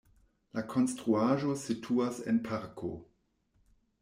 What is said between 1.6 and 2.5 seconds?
situas en